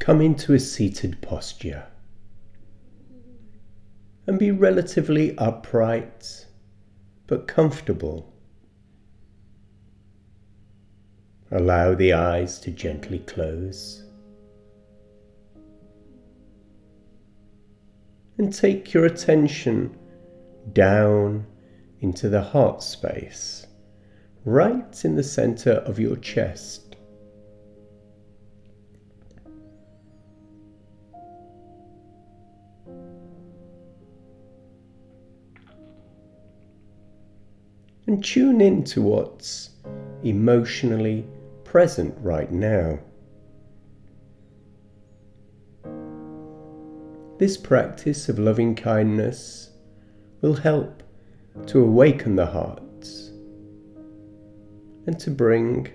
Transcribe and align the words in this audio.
come 0.00 0.20
into 0.22 0.54
a 0.54 0.58
seated 0.58 1.20
posture 1.20 1.86
and 4.26 4.38
be 4.38 4.50
relatively 4.50 5.36
upright 5.38 6.46
but 7.26 7.46
comfortable. 7.46 8.32
Allow 11.52 11.94
the 11.94 12.12
eyes 12.12 12.58
to 12.60 12.70
gently 12.70 13.20
close. 13.20 14.02
And 18.38 18.52
take 18.54 18.94
your 18.94 19.04
attention 19.04 19.96
down 20.72 21.46
into 22.00 22.30
the 22.30 22.40
heart 22.40 22.82
space, 22.82 23.66
right 24.44 25.04
in 25.04 25.14
the 25.14 25.22
center 25.22 25.72
of 25.72 25.98
your 25.98 26.16
chest. 26.16 26.89
And 38.10 38.24
tune 38.24 38.60
in 38.60 38.82
to 38.82 39.00
what's 39.00 39.70
emotionally 40.24 41.24
present 41.62 42.12
right 42.18 42.50
now. 42.50 42.98
This 47.38 47.56
practice 47.56 48.28
of 48.28 48.40
loving 48.40 48.74
kindness 48.74 49.70
will 50.40 50.54
help 50.54 51.04
to 51.66 51.84
awaken 51.84 52.34
the 52.34 52.46
hearts 52.46 53.28
and 55.06 55.16
to 55.20 55.30
bring 55.30 55.86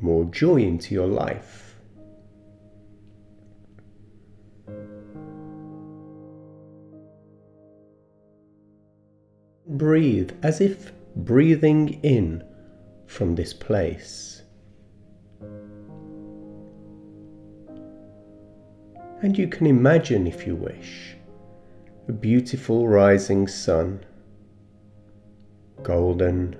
more 0.00 0.24
joy 0.24 0.56
into 0.56 0.96
your 0.96 1.06
life. 1.06 1.76
Breathe 9.68 10.32
as 10.42 10.60
if 10.60 10.95
breathing 11.16 12.00
in 12.02 12.44
from 13.06 13.34
this 13.34 13.54
place. 13.54 14.42
And 19.22 19.36
you 19.36 19.48
can 19.48 19.66
imagine, 19.66 20.26
if 20.26 20.46
you 20.46 20.54
wish, 20.54 21.16
a 22.06 22.12
beautiful 22.12 22.86
rising 22.86 23.48
sun, 23.48 24.04
golden. 25.82 26.54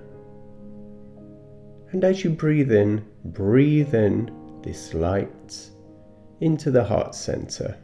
And 1.92 2.02
as 2.02 2.24
you 2.24 2.30
breathe 2.30 2.72
in, 2.72 3.04
breathe 3.26 3.94
in 3.94 4.30
this 4.62 4.94
light 4.94 5.70
into 6.40 6.70
the 6.70 6.82
heart 6.82 7.14
center. 7.14 7.76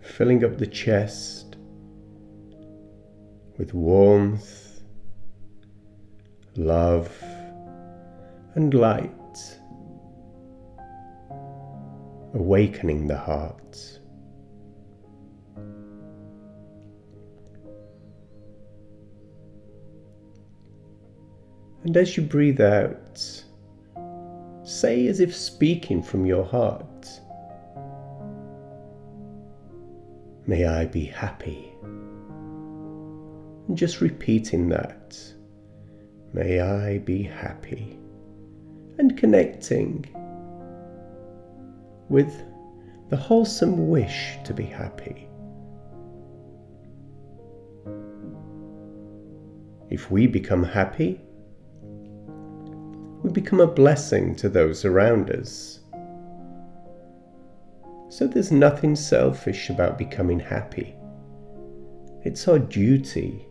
Filling 0.00 0.44
up 0.44 0.56
the 0.56 0.66
chest 0.66 1.45
with 3.58 3.74
warmth, 3.74 4.82
love, 6.56 7.10
and 8.54 8.74
light, 8.74 9.10
awakening 12.34 13.06
the 13.06 13.16
heart. 13.16 14.00
And 21.84 21.96
as 21.96 22.16
you 22.16 22.22
breathe 22.22 22.60
out, 22.60 23.18
say 24.64 25.06
as 25.06 25.20
if 25.20 25.34
speaking 25.34 26.02
from 26.02 26.26
your 26.26 26.44
heart, 26.44 26.86
May 30.48 30.64
I 30.64 30.84
be 30.84 31.04
happy. 31.04 31.75
And 33.68 33.76
just 33.76 34.00
repeating 34.00 34.68
that. 34.68 35.18
May 36.32 36.60
I 36.60 36.98
be 36.98 37.22
happy. 37.22 37.98
And 38.98 39.16
connecting 39.16 40.04
with 42.08 42.32
the 43.08 43.16
wholesome 43.16 43.88
wish 43.88 44.36
to 44.44 44.54
be 44.54 44.64
happy. 44.64 45.28
If 49.90 50.10
we 50.10 50.26
become 50.26 50.64
happy, 50.64 51.20
we 53.22 53.30
become 53.30 53.60
a 53.60 53.66
blessing 53.66 54.34
to 54.36 54.48
those 54.48 54.84
around 54.84 55.30
us. 55.30 55.80
So 58.08 58.26
there's 58.26 58.52
nothing 58.52 58.96
selfish 58.96 59.70
about 59.70 59.98
becoming 59.98 60.40
happy. 60.40 60.94
It's 62.24 62.48
our 62.48 62.58
duty 62.58 63.46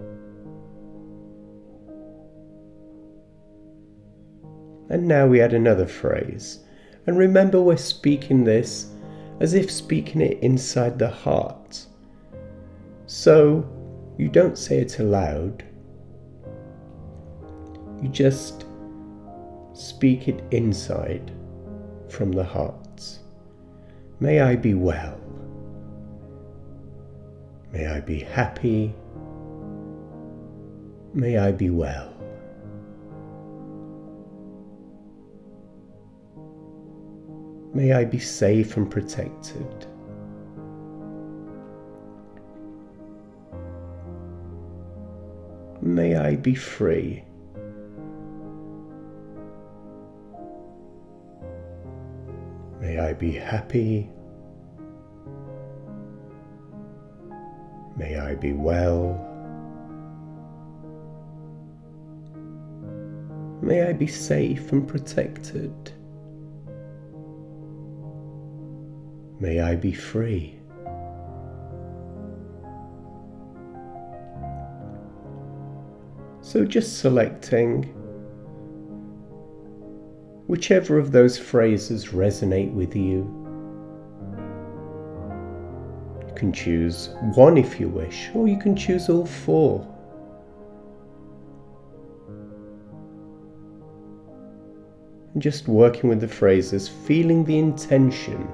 And 4.90 5.08
now 5.08 5.28
we 5.28 5.42
add 5.42 5.54
another 5.54 5.88
phrase. 5.88 6.60
And 7.08 7.18
remember, 7.18 7.62
we're 7.62 7.78
speaking 7.78 8.44
this 8.44 8.92
as 9.40 9.54
if 9.54 9.70
speaking 9.70 10.22
it 10.22 10.40
inside 10.40 10.98
the 10.98 11.10
heart. 11.10 11.86
So 13.08 13.68
you 14.18 14.30
don't 14.30 14.58
say 14.58 14.80
it 14.80 15.00
aloud, 15.00 15.64
you 18.02 18.10
just 18.10 18.66
speak 19.74 20.28
it 20.28 20.44
inside 20.52 21.32
from 22.08 22.32
the 22.32 22.44
heart. 22.44 23.20
May 24.20 24.40
I 24.40 24.56
be 24.56 24.74
well. 24.74 25.20
May 27.72 27.88
I 27.88 28.00
be 28.00 28.20
happy. 28.20 28.96
May 31.14 31.38
I 31.38 31.52
be 31.52 31.70
well. 31.70 32.15
May 37.76 37.92
I 37.92 38.06
be 38.06 38.20
safe 38.20 38.78
and 38.78 38.90
protected. 38.90 39.86
May 45.82 46.16
I 46.16 46.38
be 46.38 46.56
free. 46.56 47.26
May 52.80 52.98
I 52.98 53.12
be 53.12 53.34
happy. 53.34 54.10
May 57.98 58.18
I 58.18 58.36
be 58.36 58.54
well. 58.54 59.20
May 63.62 63.84
I 63.84 63.92
be 63.92 64.08
safe 64.08 64.72
and 64.72 64.88
protected. 64.88 65.95
May 69.40 69.60
I 69.60 69.76
be 69.76 69.92
free. 69.92 70.58
So 76.42 76.64
just 76.64 77.00
selecting 77.00 77.84
whichever 80.48 80.98
of 80.98 81.12
those 81.12 81.38
phrases 81.38 82.10
resonate 82.10 82.72
with 82.72 82.96
you. 82.96 83.30
You 86.28 86.34
can 86.36 86.54
choose 86.54 87.10
one 87.34 87.58
if 87.58 87.80
you 87.80 87.90
wish, 87.90 88.30
or 88.34 88.48
you 88.48 88.58
can 88.58 88.76
choose 88.76 89.10
all 89.10 89.26
four. 89.26 89.86
And 95.34 95.42
just 95.42 95.68
working 95.68 96.10
with 96.10 96.22
the 96.22 96.28
phrases, 96.28 96.88
feeling 96.88 97.44
the 97.44 97.58
intention 97.58 98.48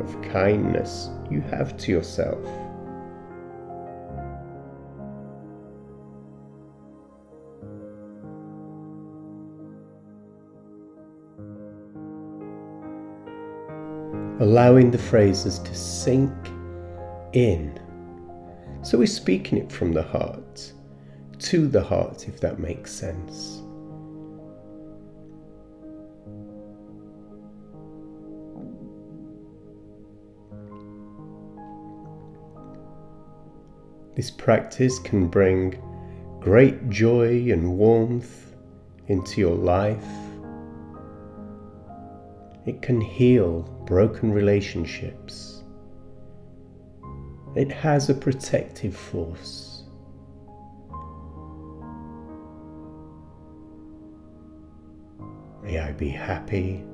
of 0.00 0.20
kindness 0.22 1.10
you 1.30 1.40
have 1.42 1.76
to 1.78 1.92
yourself. 1.92 2.44
Allowing 14.40 14.90
the 14.90 14.98
phrases 14.98 15.58
to 15.58 15.74
sink 15.74 16.32
in. 17.32 17.78
So 18.82 18.98
we're 18.98 19.06
speaking 19.06 19.58
it 19.58 19.70
from 19.72 19.92
the 19.92 20.02
heart, 20.02 20.72
to 21.40 21.66
the 21.66 21.82
heart, 21.82 22.28
if 22.28 22.40
that 22.40 22.60
makes 22.60 22.92
sense. 22.92 23.62
This 34.18 34.32
practice 34.32 34.98
can 34.98 35.28
bring 35.28 35.80
great 36.40 36.90
joy 36.90 37.52
and 37.52 37.78
warmth 37.78 38.52
into 39.06 39.40
your 39.40 39.54
life 39.54 40.04
It 42.66 42.82
can 42.82 43.00
heal 43.00 43.62
broken 43.86 44.32
relationships. 44.32 45.62
It 47.54 47.70
has 47.70 48.10
a 48.10 48.14
protective 48.14 48.96
force. 48.96 49.84
May 55.62 55.78
I 55.78 55.92
be 55.92 56.08
happy. 56.08 56.84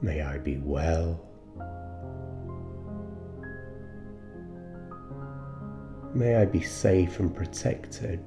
May 0.00 0.22
I 0.22 0.38
be 0.38 0.56
well. 0.56 1.28
May 6.18 6.34
I 6.34 6.46
be 6.46 6.60
safe 6.60 7.20
and 7.20 7.32
protected. 7.32 8.18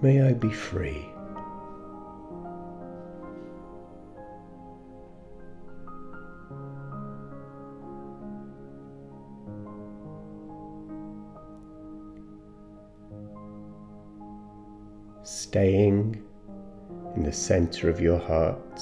May 0.00 0.22
I 0.22 0.32
be 0.32 0.50
free. 0.50 1.04
Staying 15.22 16.24
in 17.14 17.24
the 17.24 17.30
center 17.30 17.90
of 17.90 18.00
your 18.00 18.18
heart. 18.18 18.80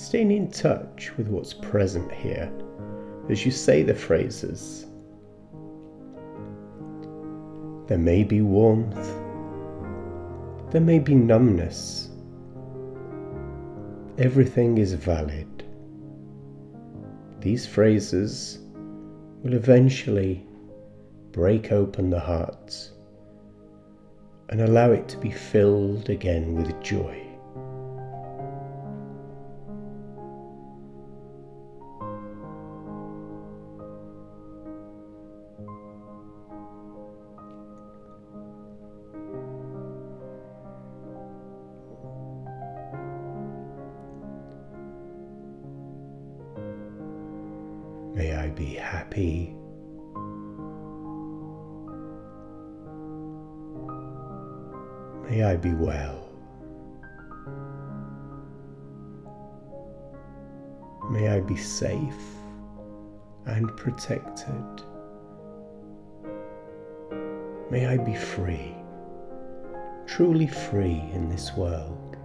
Staying 0.00 0.30
in 0.30 0.50
touch 0.50 1.12
with 1.18 1.28
what's 1.28 1.52
present 1.52 2.10
here 2.10 2.50
as 3.28 3.44
you 3.44 3.52
say 3.52 3.82
the 3.82 3.94
phrases 3.94 4.86
there 7.86 7.98
may 7.98 8.24
be 8.24 8.40
warmth. 8.40 9.12
There 10.70 10.80
may 10.80 11.00
be 11.00 11.14
numbness. 11.14 12.08
Everything 14.16 14.78
is 14.78 14.94
valid. 14.94 15.64
These 17.40 17.66
phrases 17.66 18.60
will 19.42 19.54
eventually 19.54 20.46
break 21.32 21.72
open 21.72 22.08
the 22.08 22.20
heart 22.20 22.90
and 24.48 24.62
allow 24.62 24.92
it 24.92 25.08
to 25.08 25.18
be 25.18 25.30
filled 25.30 26.08
again 26.08 26.54
with 26.54 26.80
joy. 26.82 27.29
May 48.14 48.34
I 48.34 48.48
be 48.50 48.74
happy. 48.74 49.54
May 55.28 55.44
I 55.44 55.56
be 55.56 55.72
well. 55.72 56.28
May 61.10 61.28
I 61.28 61.40
be 61.40 61.56
safe 61.56 62.22
and 63.46 63.74
protected. 63.76 64.82
May 67.70 67.86
I 67.86 67.96
be 67.96 68.14
free, 68.14 68.74
truly 70.06 70.48
free 70.48 71.02
in 71.12 71.28
this 71.28 71.54
world. 71.56 72.16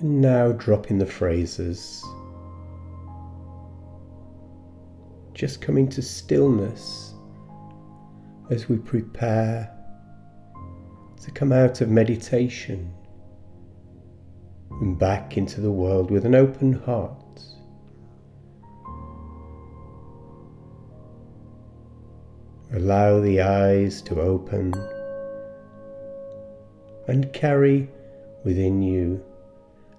And 0.00 0.20
now 0.20 0.52
dropping 0.52 0.98
the 0.98 1.06
phrases. 1.06 2.04
Just 5.32 5.60
coming 5.60 5.88
to 5.88 6.02
stillness 6.02 7.14
as 8.50 8.68
we 8.68 8.76
prepare 8.76 9.72
to 11.22 11.30
come 11.30 11.52
out 11.52 11.80
of 11.80 11.88
meditation 11.88 12.92
and 14.80 14.98
back 14.98 15.36
into 15.36 15.60
the 15.60 15.70
world 15.70 16.10
with 16.10 16.26
an 16.26 16.34
open 16.34 16.74
heart. 16.74 17.42
Allow 22.72 23.20
the 23.20 23.40
eyes 23.40 24.02
to 24.02 24.20
open 24.20 24.74
and 27.08 27.32
carry 27.32 27.88
within 28.44 28.82
you 28.82 29.24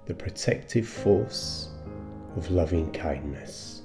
the 0.07 0.13
protective 0.13 0.87
force 0.87 1.67
of 2.37 2.49
loving 2.49 2.89
kindness. 2.93 3.76